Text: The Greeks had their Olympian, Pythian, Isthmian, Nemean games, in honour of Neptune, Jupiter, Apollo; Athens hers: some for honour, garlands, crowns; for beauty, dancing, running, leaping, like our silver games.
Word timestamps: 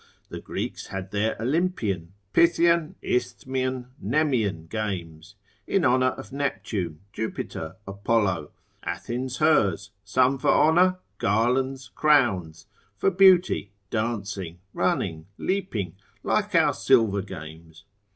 The 0.29 0.39
Greeks 0.39 0.87
had 0.87 1.11
their 1.11 1.35
Olympian, 1.39 2.13
Pythian, 2.33 2.95
Isthmian, 3.03 3.91
Nemean 4.03 4.65
games, 4.67 5.35
in 5.67 5.85
honour 5.85 6.15
of 6.17 6.31
Neptune, 6.31 7.01
Jupiter, 7.13 7.75
Apollo; 7.87 8.49
Athens 8.81 9.37
hers: 9.37 9.91
some 10.03 10.39
for 10.39 10.49
honour, 10.49 10.97
garlands, 11.19 11.89
crowns; 11.93 12.65
for 12.97 13.11
beauty, 13.11 13.73
dancing, 13.91 14.57
running, 14.73 15.27
leaping, 15.37 15.95
like 16.23 16.55
our 16.55 16.73
silver 16.73 17.21
games. 17.21 17.83